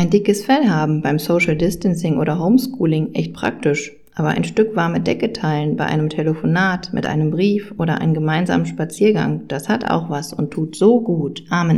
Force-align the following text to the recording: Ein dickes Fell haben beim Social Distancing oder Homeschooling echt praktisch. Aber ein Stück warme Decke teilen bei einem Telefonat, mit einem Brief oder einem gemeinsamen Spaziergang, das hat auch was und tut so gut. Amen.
Ein 0.00 0.08
dickes 0.08 0.46
Fell 0.46 0.66
haben 0.66 1.02
beim 1.02 1.18
Social 1.18 1.54
Distancing 1.56 2.16
oder 2.16 2.38
Homeschooling 2.38 3.12
echt 3.12 3.34
praktisch. 3.34 3.92
Aber 4.14 4.28
ein 4.28 4.44
Stück 4.44 4.74
warme 4.74 4.98
Decke 4.98 5.34
teilen 5.34 5.76
bei 5.76 5.84
einem 5.84 6.08
Telefonat, 6.08 6.94
mit 6.94 7.04
einem 7.04 7.30
Brief 7.30 7.74
oder 7.76 8.00
einem 8.00 8.14
gemeinsamen 8.14 8.64
Spaziergang, 8.64 9.46
das 9.48 9.68
hat 9.68 9.90
auch 9.90 10.08
was 10.08 10.32
und 10.32 10.52
tut 10.52 10.74
so 10.74 11.02
gut. 11.02 11.44
Amen. 11.50 11.68